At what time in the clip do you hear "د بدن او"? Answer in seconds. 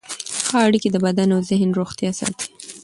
0.91-1.41